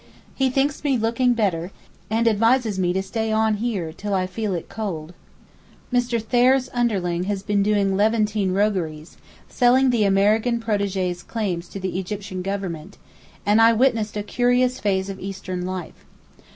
He 0.33 0.49
thinks 0.49 0.83
me 0.83 0.97
looking 0.97 1.35
better, 1.35 1.69
and 2.09 2.27
advises 2.27 2.79
me 2.79 2.91
to 2.91 3.03
stay 3.03 3.31
on 3.31 3.57
here 3.57 3.93
till 3.93 4.15
I 4.15 4.25
feel 4.25 4.55
it 4.55 4.67
cold. 4.67 5.13
Mr. 5.93 6.19
Thayer's 6.19 6.71
underling 6.73 7.25
has 7.25 7.43
been 7.43 7.61
doing 7.61 7.95
Levantine 7.95 8.51
rogueries, 8.51 9.17
selling 9.47 9.91
the 9.91 10.03
American 10.05 10.59
protégé's 10.59 11.21
claims 11.21 11.69
to 11.69 11.79
the 11.79 11.99
Egyptian 11.99 12.41
Government, 12.41 12.97
and 13.45 13.61
I 13.61 13.73
witnessed 13.73 14.17
a 14.17 14.23
curious 14.23 14.79
phase 14.79 15.07
of 15.07 15.19
Eastern 15.19 15.67
life. 15.67 16.03